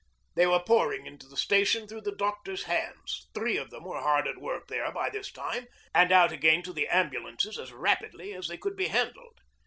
[0.33, 4.27] They were pouring into the station through the doctors' hands three of them were hard
[4.27, 8.47] at work there by this time and out again to the ambulances as rapidly as
[8.47, 9.41] they could be handled.